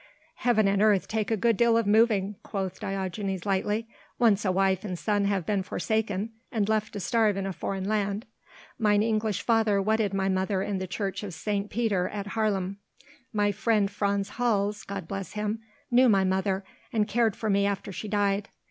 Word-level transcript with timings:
"Heaven 0.37 0.67
and 0.67 0.81
earth 0.81 1.07
take 1.07 1.29
a 1.29 1.37
good 1.37 1.55
deal 1.57 1.77
of 1.77 1.85
moving," 1.85 2.35
quoth 2.41 2.79
Diogenes 2.79 3.45
lightly, 3.45 3.87
"once 4.17 4.43
a 4.43 4.51
wife 4.51 4.83
and 4.83 4.97
son 4.97 5.25
have 5.25 5.45
been 5.45 5.61
forsaken 5.61 6.31
and 6.51 6.67
left 6.67 6.93
to 6.93 6.99
starve 6.99 7.37
in 7.37 7.45
a 7.45 7.53
foreign 7.53 7.83
land. 7.87 8.25
Mine 8.79 9.03
English 9.03 9.43
father 9.43 9.79
wedded 9.79 10.11
my 10.11 10.27
mother 10.27 10.63
in 10.63 10.79
the 10.79 10.87
church 10.87 11.21
of 11.21 11.35
St. 11.35 11.69
Pieter 11.69 12.09
at 12.09 12.29
Haarlem. 12.29 12.77
My 13.31 13.51
friend 13.51 13.91
Frans 13.91 14.29
Hals 14.39 14.83
God 14.85 15.07
bless 15.07 15.33
him 15.33 15.59
knew 15.91 16.09
my 16.09 16.23
mother 16.23 16.63
and 16.91 17.07
cared 17.07 17.35
for 17.35 17.51
me 17.51 17.67
after 17.67 17.91
she 17.91 18.07
died. 18.07 18.49